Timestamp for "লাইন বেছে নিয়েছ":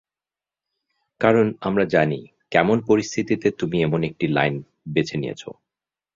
4.27-5.43